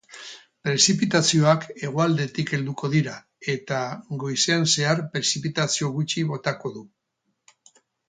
Prezipitazioak 0.67 1.67
hegoaldetik 1.81 2.55
helduko 2.59 2.91
dira 2.95 3.15
eta, 3.55 3.83
goizean 4.25 4.69
zehar 4.75 5.07
prezipitazio 5.15 5.95
gutxi 6.01 6.29
botako 6.35 6.77
du. 6.81 6.87